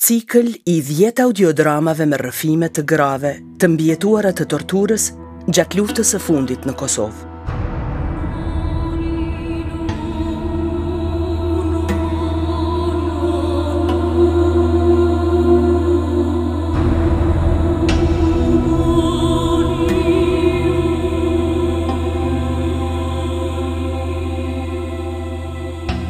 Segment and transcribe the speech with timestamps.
[0.00, 5.08] cikl i 10 audiodramave me rëfime të grave të mbjetuara të torturës
[5.50, 7.26] gjatë luftës e fundit në Kosovë.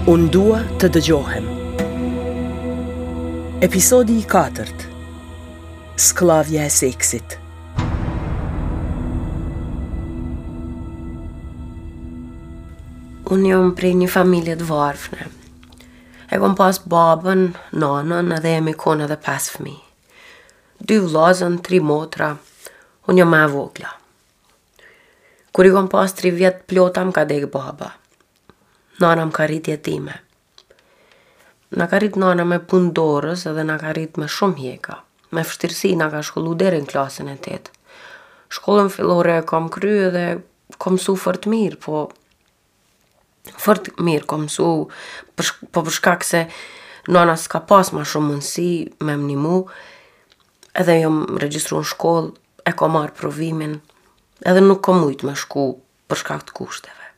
[0.09, 1.51] Unë dua të dëgjohem.
[3.61, 4.65] Episodi i 4
[5.99, 7.33] Sklavja e seksit
[13.35, 15.27] Unë jëmë prej një familje të varfëne.
[16.31, 17.43] E kom pas babën,
[17.83, 19.75] nanën edhe e mikonë edhe pas fëmi.
[20.79, 22.31] Dy vlazën, tri motra,
[23.11, 23.91] unë jëmë e vogla.
[25.51, 27.91] Kur i kom pas tri vjetë plota më ka degë baba.
[29.03, 29.83] Nanëm ka rritje time.
[29.83, 30.21] ka rritje time.
[31.77, 34.95] Në ka rritë nana me pundorës edhe në ka rrit me shumë hjeka.
[35.37, 37.75] Me fështirësi në ka shkollu deri në klasën e tetë.
[38.57, 40.23] Shkollën fillore e kom kry edhe
[40.81, 42.07] kom su fërt mirë, po
[43.65, 44.71] fërt mirë kom su,
[45.37, 46.41] përsh, po përshkak se
[47.13, 48.69] nana s'ka pas ma shumë mundësi
[49.05, 49.59] me më mu,
[50.73, 52.33] edhe jom regjistru në shkollë,
[52.69, 53.77] e kom marë provimin,
[54.49, 55.69] edhe nuk kom ujtë me shku
[56.09, 57.13] përshkak të kushteve.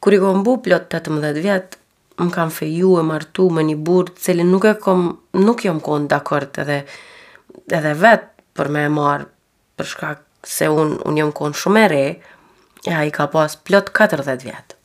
[0.00, 1.76] Kur i kom bu plot 18 vjetë,
[2.24, 5.00] më kam feju e martu me një burë cilin nuk e kom,
[5.46, 6.82] nuk jam konë dakord edhe,
[7.72, 9.26] edhe vetë për me e marë
[9.78, 10.20] për shkak
[10.54, 12.04] se unë un jam konë shumë e re,
[12.90, 14.76] e a i ka pas plot 40 vjetë.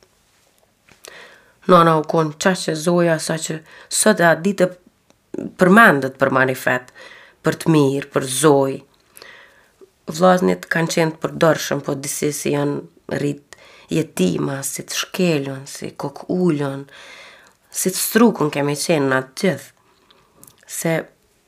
[1.71, 3.57] Nona u konë qashe zoja sa që
[3.99, 4.69] sot e a ditë
[5.59, 6.91] përmendët për manifet,
[7.43, 8.77] për të mirë, për zoj.
[10.13, 13.63] Vlaznit kanë qenë për dorëshëm, po disi si janë rritë
[13.97, 16.85] jetima, si të shkelion, si kok ullon,
[17.75, 19.73] si të strukun kemi qenë në atë gjithë.
[20.77, 20.93] Se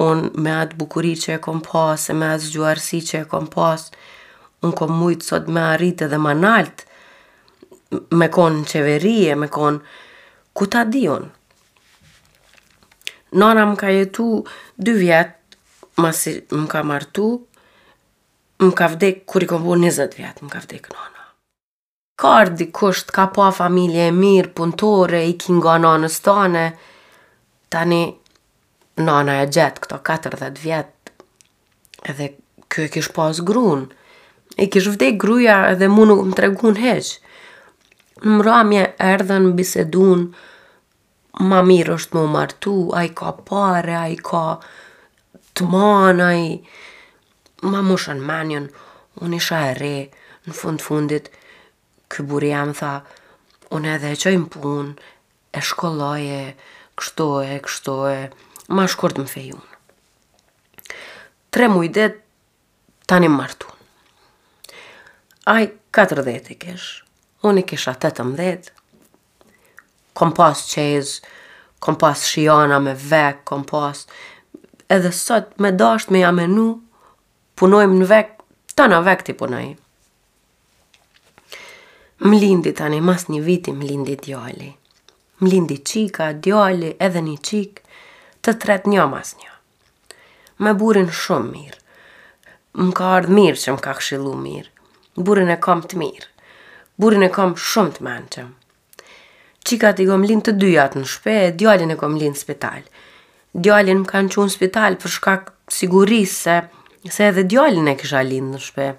[0.04, 3.48] unë me atë bukuri që e kom pas, se me atë zgjuarësi që e kom
[3.54, 3.88] pas,
[4.66, 6.92] unë kom mujtë sot me arritë dhe më naltë,
[8.20, 11.32] me konë në qeverie, me konë ku ta di unë.
[13.40, 14.28] Nona më ka jetu
[14.80, 15.60] dy vjetë,
[16.04, 17.32] masi më ka martu,
[18.64, 21.17] më ka vdek, kur i kom po 20 vjetë, më ka vdek nona.
[22.18, 26.64] Kar kusht ka pa familje e mirë, punëtore, i nga nanës tane,
[27.70, 28.00] tani
[29.06, 31.14] nana e gjetë këto 40 vjetë,
[32.10, 32.32] edhe
[32.74, 33.86] kjo e kish pas grunë,
[34.58, 37.14] e kish vdej gruja edhe mu nuk më tregun heqë.
[38.26, 40.26] Në mramje erdhen bisedun,
[41.50, 44.44] ma mirë është më martu, a i ka pare, a i ka
[45.54, 46.52] të manë, a i...
[47.66, 48.66] Ma më menjën,
[49.26, 49.98] unë isha e re,
[50.48, 51.30] në fund fundit,
[52.08, 53.04] ky buri jam tha,
[53.76, 54.94] unë edhe e qoj në punë,
[55.58, 56.42] e shkolloje,
[57.00, 58.22] kështoje, kështoje,
[58.76, 59.74] ma shkort më fej unë.
[61.54, 62.08] Tre mujde,
[63.10, 63.68] tani më martu.
[65.48, 65.64] Aj,
[65.96, 66.88] 40 i kesh,
[67.48, 68.72] unë i kesha 18,
[70.18, 71.18] kom pas qez,
[71.82, 74.04] kom pas shiona me vek, kom pas,
[74.92, 76.70] edhe sot me dasht me jamenu,
[77.60, 78.34] punojmë në vek,
[78.78, 79.84] tana vek ti punojmë.
[82.20, 84.72] Më tani, mas një viti më djali.
[85.38, 87.82] Më lindi qika, djali, edhe një qik,
[88.42, 89.52] të tret një mas një.
[90.60, 91.78] Me burin shumë mirë.
[92.74, 94.70] Më ka ardhë mirë që më ka këshilu mirë.
[95.16, 96.26] Burin e kam të mirë.
[96.98, 98.50] Burin e kam shumë të menqëm.
[99.66, 102.82] Qikat i gom lindë të dyjat në shpe, djallin e kom lind spital.
[103.54, 106.58] Djallin më kanë qunë spital për shkak sigurisë se,
[107.14, 108.90] se edhe djallin e kësha lind në shpe.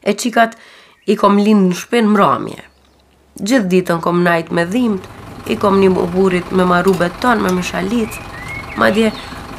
[0.00, 0.56] E qikat
[1.06, 2.62] i kom lindë në shpinë mramje.
[3.40, 5.06] Gjithë ditën kom najtë me dhimët,
[5.52, 8.14] i kom një buburit me maru beton, me mishalit,
[8.80, 9.10] ma dje,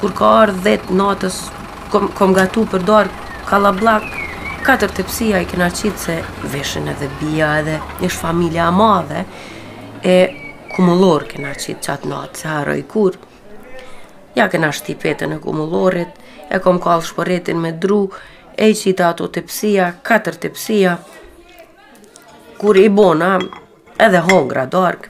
[0.01, 1.38] kur ka arë dhetë natës,
[1.94, 4.07] kom, kom gatu për dorë kalablak,
[4.66, 6.16] katër të psia i kena qitë se
[6.53, 7.77] veshën edhe bia edhe
[8.07, 9.22] ish familja a madhe,
[10.01, 10.16] e
[10.73, 13.19] kumullor kena qitë qatë natë, se haroj kur.
[14.36, 16.18] Ja kena shtipetën e kumullorit,
[16.50, 18.07] e kom kallë shporetin me dru,
[18.57, 20.98] e qita ato të psia, katër të psia,
[22.65, 23.38] kur i bona
[24.01, 25.09] edhe hongra dark.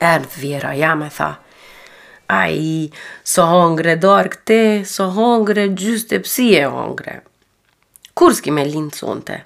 [0.00, 1.34] Erdh vjera jam e tha,
[2.32, 2.88] a i
[3.32, 7.18] so hongre dark te, so hongre gjyste të psi e hongre.
[8.16, 9.36] Kur s'ki me linë sonte?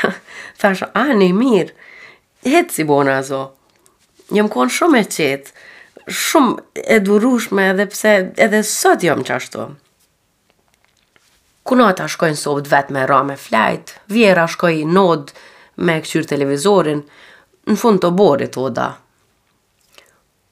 [0.60, 1.76] Thash, a një mirë,
[2.50, 3.44] jetë si bona zo.
[4.34, 5.52] Njëm konë shumë e qetë,
[6.24, 8.16] shumë e durushme edhe pse
[8.48, 9.68] edhe sot jam qashtu.
[11.62, 15.46] Kunata shkojnë sot vetë me rame flajtë, vjera shkojnë nodë,
[15.78, 17.02] me e këqyrë televizorin,
[17.70, 18.88] në fund të borit o da.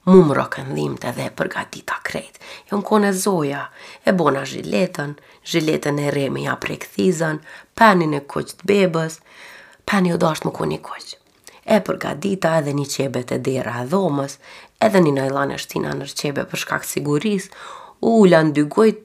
[0.07, 2.37] Mu më rëkën dhimët edhe e përga dita krejt.
[2.69, 3.65] Jo në kone zoja,
[4.07, 5.17] e bona zhiletën,
[5.51, 7.41] zhiletën e remi ja prej këthizën,
[7.77, 9.17] penin e koqët të bebës,
[9.89, 11.17] peni e do më kone i koqë.
[11.77, 14.37] E përga dita edhe një qebet e dera e dhomës,
[14.85, 17.49] edhe një nëjlan e shtina në qebet për shkak siguris,
[17.99, 19.03] u ula në dy gojt,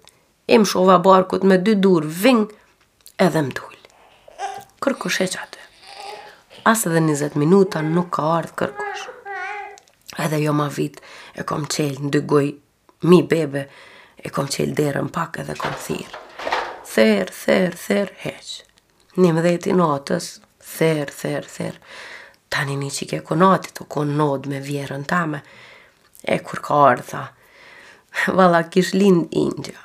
[0.53, 2.47] më shova barkut me dy dur ving,
[3.19, 3.91] edhe më tullë.
[4.83, 5.52] Kërkush e qatë
[6.69, 9.07] asë dhe njëzet minuta nuk ka ardhë kërkush.
[10.23, 11.01] Edhe jo ma vit
[11.35, 12.45] e kom qelë në dy goj
[13.11, 13.65] mi bebe,
[14.23, 16.21] e kom qelë derën pak edhe kom thirë.
[16.93, 18.71] Therë, therë, therë, heqë.
[19.23, 20.29] Një më dhejti notës,
[20.77, 21.83] therë, therë, therë.
[22.53, 25.43] Tani një qike ku notit, u ku me vjerën tame.
[26.23, 27.25] E kur ka ardhë, tha.
[28.39, 29.81] Vala, kish lindë indja.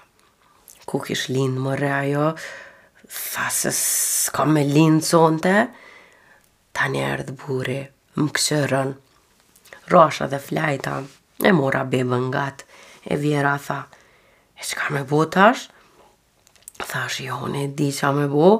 [0.87, 2.29] Ku kish lindë, më rejo,
[3.07, 5.61] Tha se s'ka me linë sonte,
[6.77, 7.75] Tani erdhë buri,
[8.21, 8.89] më kësërën,
[9.89, 10.97] rasha dhe flajta,
[11.49, 12.43] e mora bebë nga
[13.13, 13.77] e vjera tha,
[14.61, 15.63] e që me bo tash?
[16.83, 18.51] Thash, jo, në di qa me bo,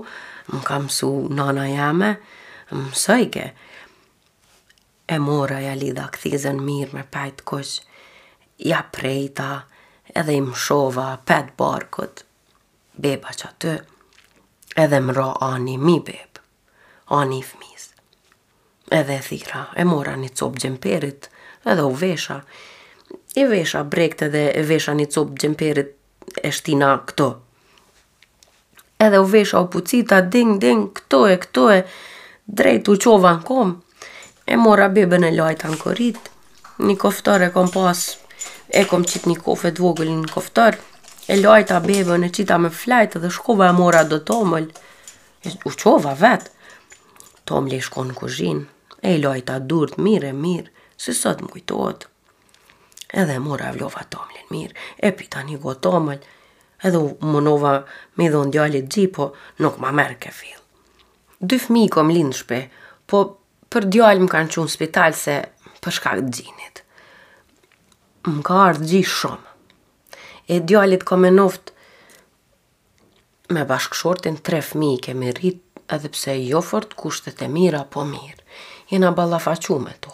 [0.50, 1.10] më kam su
[1.40, 2.10] nana jeme,
[2.74, 3.46] më sëjke.
[5.16, 7.76] E mora ja lida këthizën mirë me pajtë kush,
[8.72, 9.52] ja prejta,
[10.22, 12.26] edhe i më shova petë barkët,
[12.98, 13.78] beba që aty,
[14.88, 16.46] edhe më ra ani mi bebë,
[17.22, 17.87] ani i fmis
[18.92, 21.28] edhe e thira, e mora një copë gjemperit,
[21.68, 22.40] edhe u vesha,
[23.38, 25.94] i vesha brekte dhe e vesha një copë gjemperit
[26.44, 27.28] e shtina këto.
[29.04, 31.82] Edhe u vesha u pucita, ding, ding, këto e këto e
[32.60, 33.74] drejt u qova në kom,
[34.48, 36.20] e mora bebe në lojt në korit,
[36.88, 38.06] një koftar e kom pas,
[38.70, 40.80] e kom qit një kofe vogël një koftar,
[41.28, 44.70] e lajta bebe në qita me flajt dhe shkova e mora do tomëll,
[45.68, 46.54] u qova vetë,
[47.48, 48.64] Tomli shko në kuzhinë,
[49.02, 52.14] e i lojta durët mirë e mirë, si sot më kujtojtë,
[53.16, 55.74] Edhe mora vlova tomlin mirë, e pita një go
[56.86, 57.72] edhe u mënova
[58.20, 59.30] me dhe unë djali gjipo,
[59.64, 60.60] nuk ma merë ke fil.
[61.40, 62.60] Dy fmi i kom lindë shpe,
[63.10, 63.22] po
[63.72, 65.36] për djali më kanë qunë spital se
[65.82, 66.84] për shkak gjinit.
[68.28, 69.48] Më ka ardhë gjish shumë,
[70.52, 71.72] e djalit kom e noft
[73.50, 75.64] me bashkëshortin tre fmi i kemi rritë,
[75.96, 78.44] edhe pse jo fort kushtet e mira po mirë
[78.90, 80.12] jena balafachu me to.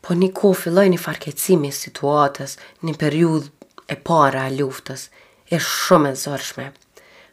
[0.00, 2.54] Po një ko filloj një farkecimi situatës,
[2.86, 3.48] një periud
[3.92, 5.08] e para e luftës,
[5.50, 6.66] e shumë e zërshme.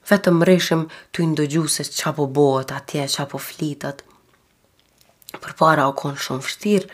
[0.09, 4.03] Vetëm rishim të indogju se qa po atje, qa po flitët.
[5.41, 6.89] Për para o konë shumë fështirë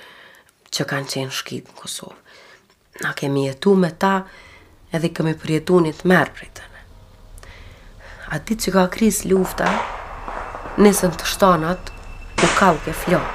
[0.74, 2.20] që kanë qenë shkitë në Kosovë.
[3.02, 4.16] Na kemi jetu me ta
[4.96, 6.62] edhe kemi përjetu një të merë për të
[8.32, 9.68] A ti që ka kris lufta,
[10.80, 11.90] nisën të shtanat,
[12.42, 13.30] ku kalke flok.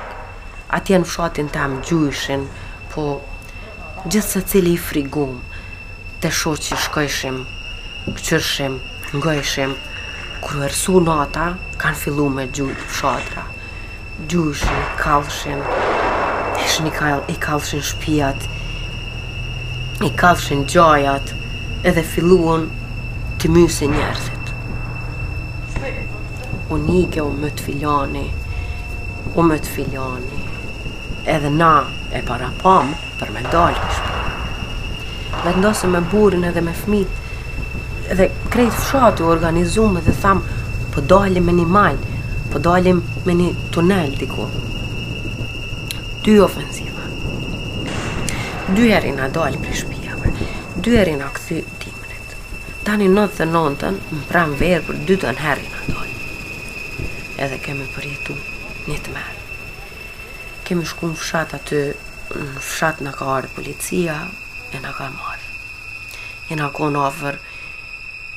[0.77, 2.43] Atje në fshatin tam gjujshin,
[2.91, 3.05] po
[4.11, 5.37] gjithë se cili i frigum,
[6.23, 7.37] të shoqë që shkojshim,
[8.17, 8.75] këqyrshim,
[9.15, 9.75] ngojshim,
[10.43, 11.45] kërë ersu nata,
[11.83, 13.45] kanë fillu me gjujt fshatra.
[14.33, 15.63] Gjujshin, kalshin,
[16.67, 18.43] ishin i, kal, i kalshin shpijat,
[20.03, 21.31] i kalshin gjajat,
[21.87, 22.67] edhe filluon
[23.39, 24.51] të mysin njerëzit.
[26.75, 28.27] Unike u më të filani,
[29.37, 30.39] u me të filoni,
[31.35, 31.71] edhe na
[32.19, 35.41] e para pomë për me për një shpa.
[35.49, 37.19] Vendosëm me burin edhe me fmit,
[38.15, 40.57] edhe krejt fshati u organizum dhe thamë,
[40.95, 42.15] po dalim me një malë,
[42.53, 44.49] po dalim me një tunel diku.
[46.25, 47.05] Dy ofensiva.
[48.79, 50.33] Dy heri na dalë për shpijave,
[50.83, 52.33] dy heri na këthy timrit.
[52.89, 56.21] Tani 99-ën, më pram verë për dytën heri na dalë.
[56.25, 57.09] Edhe kemi përjetu.
[57.47, 58.45] Edhe kemi përjetu
[58.89, 59.43] një të merë.
[60.67, 61.83] Kemi shku në fshat aty,
[62.31, 64.19] në fshat në ka arë policia,
[64.75, 65.53] e në ka marë.
[66.53, 67.39] E në ka në ofër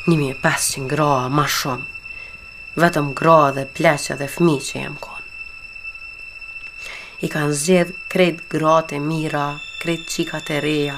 [0.09, 1.87] 1500 graa ma shumë,
[2.81, 5.17] vetëm graa dhe pleqe dhe fmi që jem konë.
[7.25, 9.45] I kanë zgjedh krejt gratë e mira,
[9.83, 10.95] krejt qikat e reja,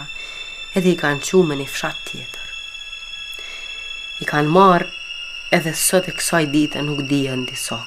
[0.78, 2.48] edhe i kanë qumë një fshat tjetër.
[4.22, 4.88] I kanë marë
[5.58, 7.82] edhe sot e kësaj dite nuk dhja në disa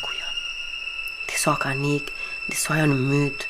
[1.34, 2.06] disa ka nik,
[2.48, 3.48] disa janë myt,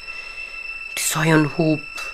[0.97, 2.05] disa janë hup,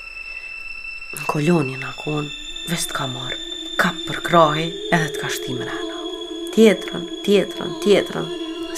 [1.15, 2.27] në koloni në akon,
[2.71, 3.39] vës të ka marë,
[3.79, 5.99] ka për krahi edhe të ka shtimë rena.
[6.55, 8.27] Tjetërën, tjetërën, tjetërën,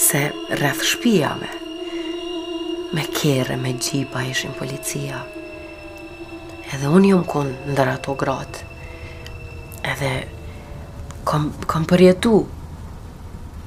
[0.05, 0.21] se
[0.59, 1.49] rreth shpijave,
[2.93, 5.23] me kere, me gjipa ishin policia,
[6.75, 8.69] edhe unë jom konë ndër ato gratë,
[9.95, 10.13] edhe
[11.25, 12.43] kom, kom përjetu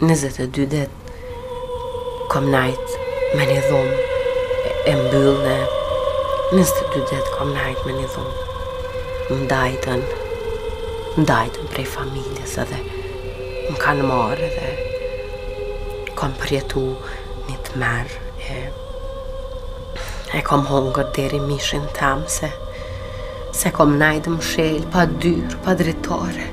[0.05, 5.53] 22 detë, kom najtë me një dhum e, e mbyllë dhe
[6.57, 8.27] nështë të dy dhe kom nëjtë me një dhum
[9.31, 10.03] më dajten
[11.17, 12.79] më prej familjes edhe
[13.71, 14.69] më kanë marë edhe
[16.19, 16.83] kom përjetu
[17.49, 18.21] një të merë
[18.53, 18.61] e,
[20.37, 22.51] e kom hongër deri mishin tam se
[23.61, 26.49] se kom najtë më shelë pa dyrë, pa dritore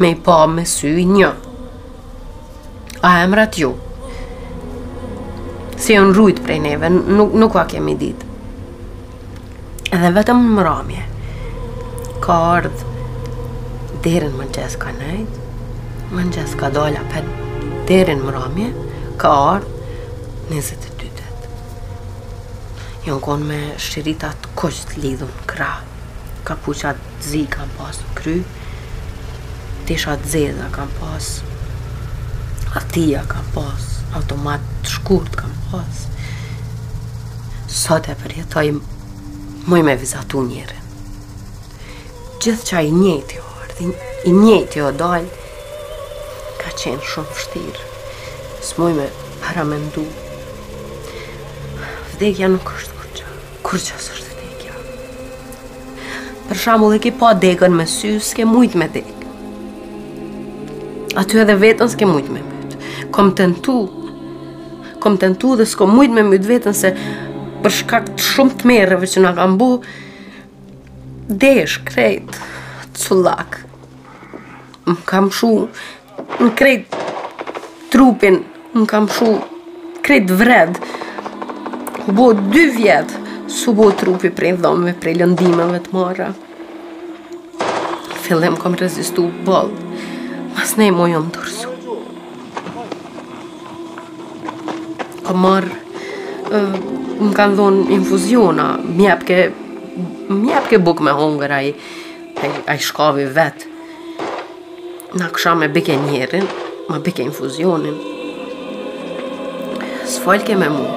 [0.00, 1.30] me i pa me sy një
[3.10, 3.74] a emrat ju
[5.80, 8.20] si e në rrujt prej neve, nuk, nuk a kemi dit.
[9.90, 11.04] Edhe vetëm në më ramje,
[12.24, 12.90] ka ardhë,
[14.04, 14.48] dherën më
[14.82, 15.46] ka nejtë,
[16.12, 16.24] më
[16.60, 17.28] ka dolla për
[17.88, 18.68] dherën më ramje,
[19.22, 19.96] ka ardhë,
[20.50, 21.48] 22 të dytet.
[23.06, 25.72] Jo në konë me shqiritat kështë të kra,
[26.44, 28.36] ka puqat të zi ka në pasë në kry,
[29.88, 31.48] të të zedha ka pasë,
[32.70, 35.94] Atia kam pas, automat të shkurt kam pas.
[37.70, 38.66] Sa të e përjetoj,
[39.70, 40.78] mëj me vizatu njëre.
[42.42, 43.90] Gjithë qa i njëti o ardi,
[44.28, 45.28] i njëti o dal,
[46.60, 47.88] ka qenë shumë fështirë.
[48.64, 49.06] Së moj me
[49.42, 50.02] paramendu
[52.10, 53.30] Vdekja nuk është kur qa,
[53.64, 54.74] kur së është vdekja.
[56.50, 59.14] Për shamu dhe ki pa degën me sy, s'ke mujt me degë.
[61.22, 62.80] Aty edhe vetën s'ke mujt me mëtë.
[63.16, 63.46] Kom të
[65.00, 66.92] kom tentu dhe s'kom mujt me myt vetën se
[67.64, 69.68] për shkak të shumë të mereve që nga kam bu,
[71.44, 72.36] desh, krejt,
[73.02, 73.58] cullak,
[74.86, 75.50] më kam shu,
[76.40, 76.96] më krejt
[77.92, 78.40] trupin,
[78.76, 79.28] më kam shu,
[80.06, 80.80] krejt vred,
[82.00, 83.20] ku bo dy vjetë,
[83.60, 86.28] su bo trupi prej dhomëve, prej lëndimeve të mora
[88.22, 89.72] Fillim kom rezistu bol,
[90.54, 91.69] mas ne i mojëm dorësu.
[95.30, 95.68] ka marr
[97.22, 99.36] më kanë dhonë infuziona, më jap ke
[100.34, 101.68] më ke buk me hongër ai
[102.66, 103.62] ai, shkavi vet.
[105.20, 106.46] Na kësha me bëke njerën,
[106.90, 107.94] me bëke infuzionin.
[110.14, 110.88] S'folke me mu,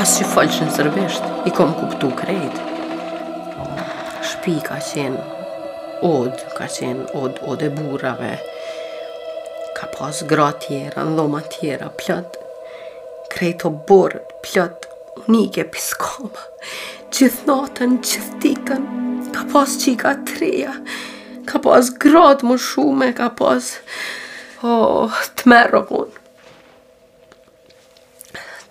[0.00, 2.60] asë që folqë në sërbisht, i kom kuptu krejt.
[4.28, 5.26] Shpi ka qenë
[6.12, 8.34] od, ka qenë od, od e burave,
[9.78, 12.40] ka pas gra tjera, ndoma tjera, plëtë,
[13.34, 14.78] krejto borët, plët,
[15.26, 16.42] unike, piskoma.
[17.14, 18.84] Gjithë natën, gjithë ditën,
[19.34, 20.72] ka pas qika treja,
[21.50, 23.74] ka pas gratë më shume, ka pas...
[24.64, 25.82] Oh, të merë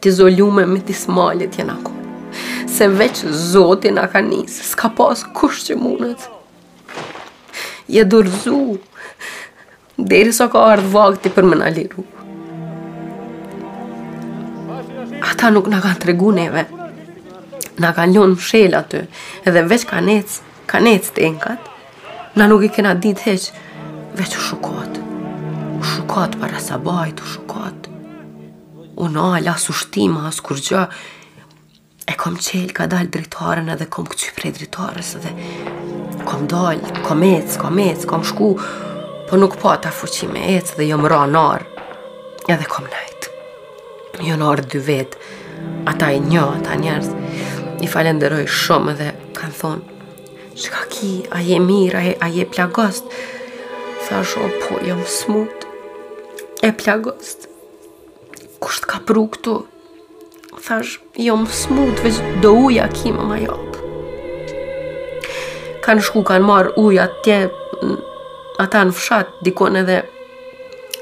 [0.04, 1.94] Të izolume me disë malit jena ku.
[2.68, 6.26] Se veç zotin a ka nisë, s'ka pas kush që mundët.
[7.94, 8.58] Je dërzu,
[9.98, 12.04] deri sa ka ardhë vakti për me në liru.
[15.44, 16.62] ka nuk nga kanë tregu neve.
[17.82, 19.02] Nga kanë lënë mshel aty,
[19.44, 20.38] edhe veç kanë ecë,
[20.72, 21.68] kanë ecë të enkat.
[22.38, 23.62] Nga nuk i kena ditë heqë,
[24.22, 25.02] veç u shukot.
[25.80, 27.90] U shukot para sabajt, u shukot.
[29.04, 30.86] U në alë, as shtima, as kur gjë.
[32.08, 35.36] E kom qelë, ka dalë dritarën edhe kom këqy prej dritarës edhe
[36.28, 38.54] kom dalë, kom ecë, kom ecë, kom shku,
[39.28, 41.44] po nuk po ata fuqime ecë dhe jom ra në
[42.52, 43.13] Edhe kom nëjë.
[44.22, 45.18] Jo në orë dy vetë,
[45.90, 47.08] ata i një, ata njerës,
[47.82, 50.04] i falenderoj shumë dhe kanë thonë,
[50.62, 53.08] shka ki, a je mirë, a, a je plagost,
[54.06, 55.66] thash, o po, jam smut,
[56.62, 57.48] e plagost,
[58.62, 59.56] kusht ka pru këtu,
[60.62, 63.90] thash, jam smut, veç do uja ki më ma jopë.
[65.90, 67.42] Kanë shku, kanë marë uja tje,
[68.62, 70.00] ata në fshat, dikone edhe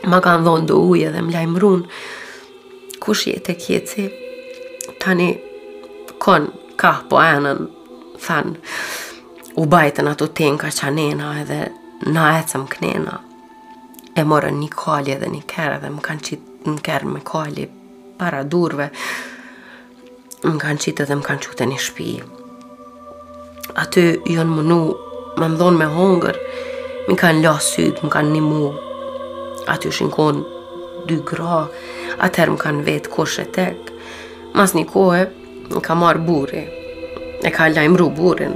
[0.07, 2.03] ma kanë dhonë do uja dhe më lajmë runë,
[3.01, 4.03] kush jetë e kjeci,
[5.01, 5.29] tani,
[6.21, 6.45] kon,
[6.77, 7.63] ka, po enën,
[8.21, 8.53] than,
[9.57, 11.59] u bajtën ato ten ka qanena edhe
[12.13, 13.15] na e cëm knena.
[14.15, 17.65] E morën një kalje dhe një kërë dhe më kanë qitë në kërë me kalje
[18.19, 18.87] para durve.
[20.45, 22.09] Më kanë qitë dhe më kanë qute një shpi.
[23.83, 24.05] Aty
[24.35, 24.79] jënë nu,
[25.41, 26.37] më më dhonë me hongër,
[27.09, 28.69] më kanë lasë sytë, më kanë një mu.
[29.73, 31.65] Aty shënë konë dy gra,
[32.19, 33.91] atëherë më kanë vetë kush e tek.
[34.55, 35.21] Mas një kohë,
[35.71, 36.63] më ka marë buri,
[37.41, 38.55] e ka lajmru burin,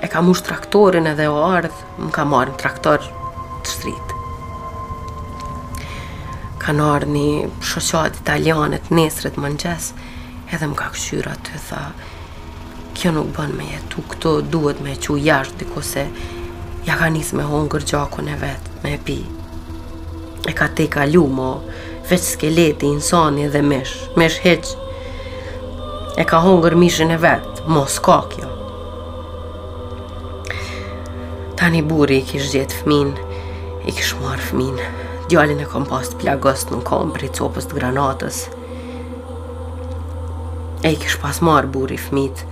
[0.00, 4.16] e ka mush traktorin edhe o ardhë, më ka marë në traktor të shtrit.
[6.62, 9.92] Ka në ardhë një shosat italianet, nesret, mëngjes,
[10.54, 11.84] edhe më ka këshyra të tha,
[12.96, 16.04] kjo nuk bën me jetu, këto duhet me që u jashtë diko se
[16.86, 19.20] ja ka njës me hongër gjakun e vetë, me pi.
[20.50, 21.50] E ka te ka lumo,
[22.10, 24.66] veç skeleti, insani dhe mish, mish heq.
[26.18, 28.48] E ka hongër mishin e vetë, mos ka kjo.
[31.58, 33.12] Tani buri i kish gjetë fmin,
[33.86, 34.80] i kish marë fmin.
[35.32, 38.40] djallin e kom pas të plagost në kom për i copës të granatës.
[40.84, 42.42] E i kish pas marë buri fmit,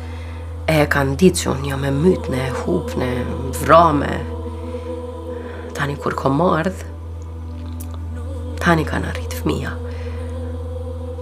[0.71, 3.09] e e kanë ditë që unë jam e mytë e hupë në
[3.61, 4.13] vrame.
[5.77, 6.89] Tani kur kom ardhë,
[8.63, 9.71] tani kanë arritë fëmija.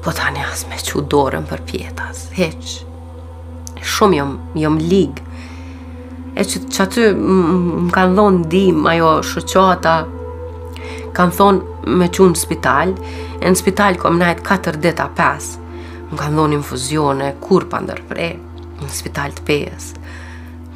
[0.05, 2.61] Po tani as me që dorën për pjetas, heq.
[3.85, 5.25] Shumë jom, jom ligë.
[6.39, 9.95] E që, që aty më kanë dhonë dim, ajo shëqata,
[11.17, 12.93] kanë thonë me që në spital,
[13.43, 15.51] e në spital kom najtë katër dita 5,
[16.13, 18.29] më kanë dhonë infuzione, kur pa ndërpre,
[18.79, 20.07] në spital të pesë,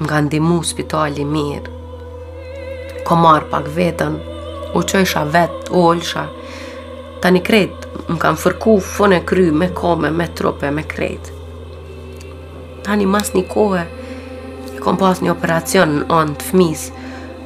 [0.00, 1.78] më kanë dimu spitali mirë,
[3.06, 4.18] kom marë pak vetën,
[4.74, 6.26] u që isha vetë, u olësha,
[7.22, 11.28] Tani kretë, më kam fërku fone kry me kome, me trope, me kret.
[12.82, 13.82] Tani mas një kohë,
[14.82, 16.82] kom pas një operacion në onë të fmis,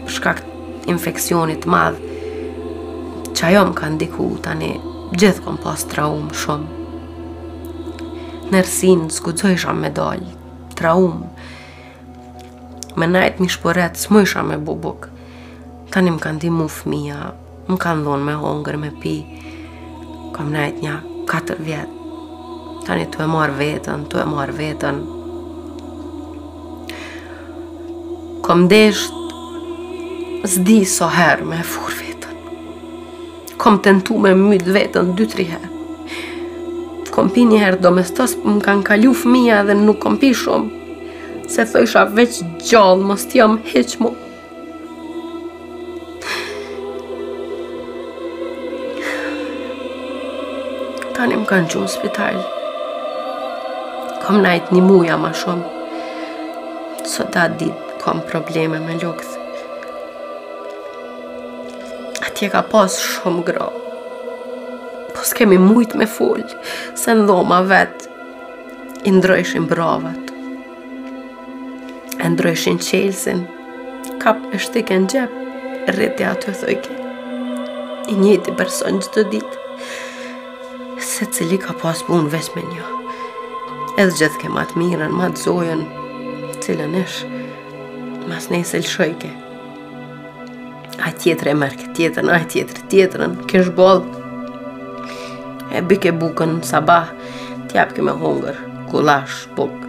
[0.07, 2.01] përshkak të infekcionit madhë,
[3.37, 4.71] që ajo më kanë diku tani
[5.13, 6.85] gjithë kom pas traumë shumë.
[8.57, 10.37] Nërsin, s'kudzoj shumë me dollë,
[10.81, 11.29] traumë.
[12.97, 15.11] Me najtë mi shporet, s'moj me bubuk.
[15.93, 17.21] Tani më kanë di mu fëmija,
[17.69, 19.19] më kanë dhonë me hongër, me pi
[20.37, 20.97] kom najt nja
[21.29, 21.89] katër vjet.
[22.87, 24.99] Tani tu e marr veten, tu e marr veten.
[28.45, 29.07] Kom desh
[30.47, 32.37] s'di so her me fur vetën.
[33.59, 35.65] Kom tentu me mytë veten 2-3 her.
[37.17, 40.85] Kom pi një do me stas më kanë kalu fëmija dhe nuk kom pi shumë.
[41.51, 44.13] Se thësha veç gjallë, mos stjom heq mu.
[51.47, 52.39] kanë gjumë spital.
[54.27, 55.73] Kom najtë një muja ma shumë.
[57.07, 59.35] Sot da ditë kom probleme me lukët.
[62.27, 63.69] Atje ka pas shumë gro.
[65.15, 66.43] Po s'kemi mujtë me full,
[66.99, 68.11] se në dhoma vetë
[69.09, 70.33] i ndrojshin bravat.
[72.17, 73.45] E ndrojshin qelsin,
[74.23, 75.45] kap e shtike në gjepë,
[75.95, 76.99] rriti të thojke.
[78.11, 79.57] I njëti person gjithë të ditë.
[81.07, 82.83] Se cili ka pas pun ves me një
[84.03, 85.85] Edhe gjithë ke matë mirën, matë zojën
[86.65, 87.21] Cilën ish
[88.27, 89.31] Mas ne se lëshojke
[91.07, 94.03] A tjetër e merke tjetërën, a tjetër tjetërën Kesh bol
[95.79, 97.15] E bike bukën në sabah
[97.71, 98.59] Tjapke me hongër,
[98.91, 99.85] kulash, bukë.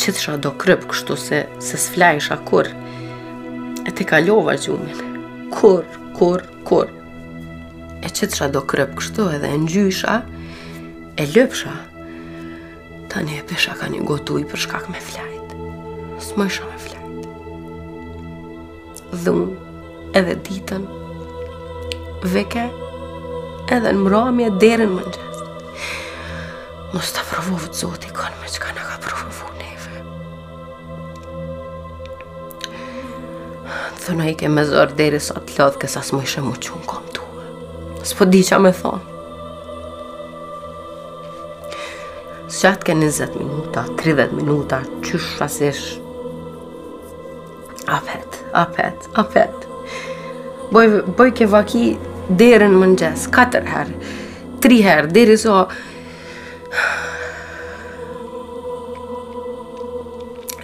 [0.00, 2.70] që të do krypë kështu se se s'flajsha kur,
[3.86, 5.02] e te ka ljova gjumin
[5.54, 5.82] kur,
[6.16, 6.88] kur, kur
[8.02, 10.14] e qëtësha do krep kështu edhe në gjysha,
[11.20, 11.72] e lëpësha.
[13.12, 15.54] Tani e pesha ka një gotu për shkak me flajt.
[16.22, 17.26] Së më isha me flajt.
[19.24, 20.86] Dhunë edhe ditën,
[22.36, 22.68] veke
[23.74, 25.42] edhe në mramje derën më njës.
[26.94, 30.02] Mos të provovë të zoti kanë me qka në ka provovu neve.
[34.04, 37.18] Thuna i ke me zorë deri sa të lodhë kësa më ishe mu qunë
[38.00, 38.94] S'po di qa me tha.
[42.50, 46.00] S'qatë ke 20 minuta, 30 minuta, qysh shasisht.
[47.90, 49.52] Apet, apet, apet.
[50.72, 51.84] Boj ke vaki
[52.30, 54.00] derën mëngjes, 4 herë,
[54.64, 55.60] 3 herë, deri so...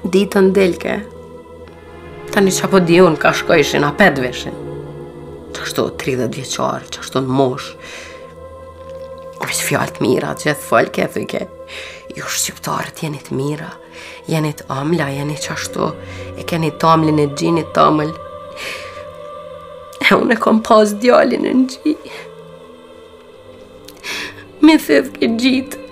[0.06, 0.96] Ditë të ndeljke.
[2.32, 4.62] Tani qa po di unë ka shkojshin, apet vishin
[5.56, 7.70] që kështu 30 vjeqar, që kështu në mosh,
[9.46, 11.40] është fjallë të mira, që e folke, e thuke,
[12.16, 13.70] ju shqiptarët jeni të mira,
[14.28, 15.88] jenit amla, jenit që ashtu,
[16.36, 18.14] e keni të amlin e gjinit të amlë.
[20.06, 21.94] e unë e kom pas djallin e në gji,
[24.62, 25.84] me thedh ke gjitë,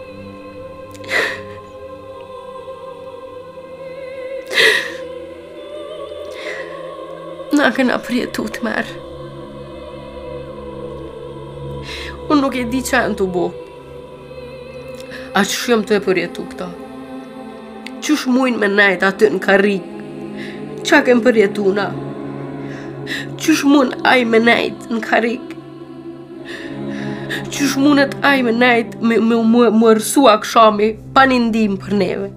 [7.54, 9.13] Na këna përjetu të merë.
[12.34, 13.44] unë nuk e di që e në të bo.
[15.38, 16.66] A që shëm të e përjetu këta?
[18.04, 19.90] Që shmujnë me najt atë në karik?
[20.88, 21.86] Qa kem përjetu na?
[23.40, 25.54] Që shmujnë aj me najt në karik?
[27.54, 29.38] Që shmujnët aj me najt me më
[29.78, 32.30] mërësu akshami pa një ndim për neve?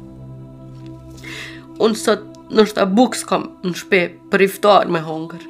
[1.84, 5.46] Unë sot nështë a buks kam në shpe për iftar me hongër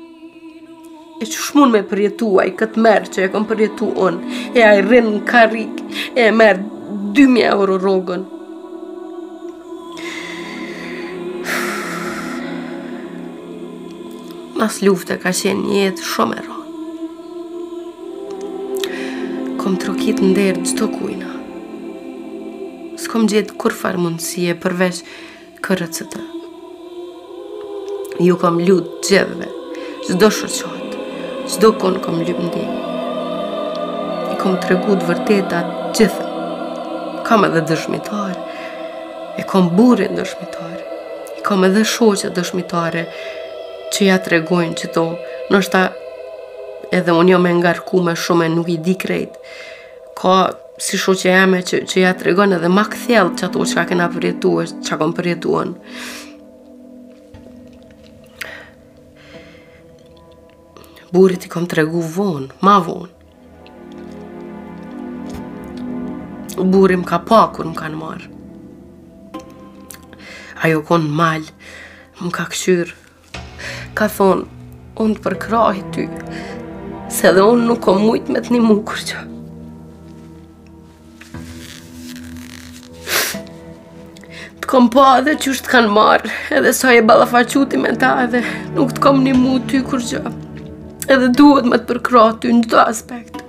[1.19, 4.61] e që shmun me përjetu a i këtë merë që e kom përjetu unë, e
[4.63, 5.79] a i rinë në karik,
[6.13, 6.61] e e merë
[7.17, 8.25] 2000 euro rogën.
[14.57, 16.65] Mas lufte ka qenë një jetë shumë e rogë.
[19.61, 21.33] Kom trokit në derë gjithë të kujna.
[23.01, 25.01] S'kom gjithë kur farë mundësie përveç
[25.65, 26.23] kërëcëtë.
[28.25, 29.49] Ju kom lutë gjithëve,
[30.11, 30.86] zdo shërqojnë
[31.55, 32.63] qdo konë kom lypë
[34.27, 36.25] I kom të regu të vërtetat gjithë.
[37.27, 38.41] Kam edhe dëshmitarë,
[39.39, 40.81] e kom burin dëshmitarë,
[41.39, 43.05] i kom edhe shoqe dëshmitare
[43.95, 45.05] që ja të regojnë që to,
[46.97, 49.33] edhe unë jo me ngarku me shume nuk i di krejt,
[50.19, 50.35] ka
[50.79, 53.87] si shoqë e jame që, që ja të edhe ma këthjel që ato që ka
[53.93, 55.75] këna përjetuar, që ka këmë përjetuar.
[61.13, 63.13] burit i kom të regu vonë, ma vonë.
[66.57, 68.31] Burim ka pa kur më kanë marë.
[70.65, 71.53] Ajo konë malë,
[72.19, 72.95] më ka këshyrë.
[73.97, 74.45] Ka thonë,
[75.03, 76.07] unë të përkrahi ty,
[77.13, 79.23] se dhe unë nuk kom mujtë me të një mukur që.
[84.57, 88.43] Të kom pa edhe që të kanë marë, edhe sa e balafaquti me ta edhe
[88.75, 90.03] nuk të kom një mu ty kur
[91.11, 93.43] edhe duhet më të përkro ty në të aspekt.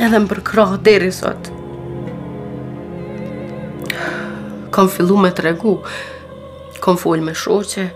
[0.00, 1.48] Edhe më përkro deri sot.
[4.72, 5.72] Kom fillu me të regu,
[6.84, 7.88] kom fol me shoqe,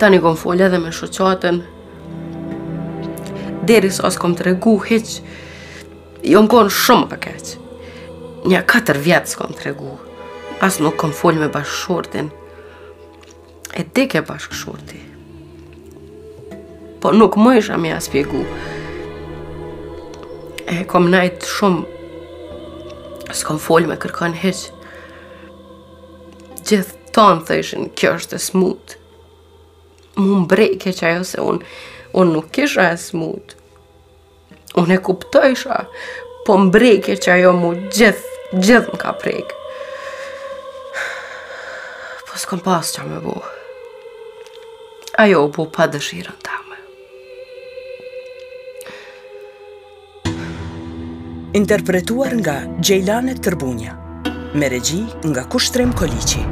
[0.00, 1.60] tani kom fol edhe me shoqaten.
[3.68, 5.12] Deri sot kom të regu, heq,
[6.34, 7.52] jo më konë shumë për keq.
[8.50, 9.94] Nja 4 vjetës kam të regu,
[10.64, 12.28] as nuk kom fol me bashkëshortin,
[13.74, 15.00] E ti ke bashkë shurti.
[17.02, 18.42] Po nuk më isha mi asë pjegu.
[20.70, 21.82] E kom najtë shumë,
[23.34, 24.70] s'kom folj me kërkan heqë.
[26.64, 29.00] Gjithë tonë të ishin, kjo është e smutë.
[30.22, 31.66] Më më që ajo se unë,
[32.14, 33.58] unë nuk kisha e smutë.
[34.80, 35.80] Unë e kuptojsha,
[36.46, 39.60] po më që ajo mu gjithë, gjithë më ka prekë.
[42.30, 43.52] Po s'kom pas që a me buhë
[45.18, 46.78] ajo u bu pa dëshirën tamë.
[51.54, 53.94] Interpretuar nga Gjejlane Tërbunja,
[54.54, 56.42] me regji nga Kushtrem Koliqi.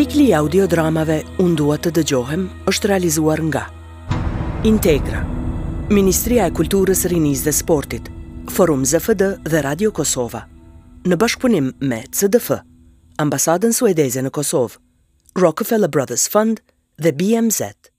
[0.00, 3.64] Cikli i audiodramave Un dua të dëgjohem është realizuar nga
[4.66, 5.18] Integra,
[5.92, 8.08] Ministria e Kulturës, Rinisë dhe Sportit,
[8.48, 10.46] Forum ZFD dhe Radio Kosova,
[11.04, 12.62] në bashkëpunim me CDF,
[13.20, 14.80] Ambasadën Suedeze në Kosovë,
[15.36, 16.64] Rockefeller Brothers Fund
[16.96, 17.89] dhe BMZ.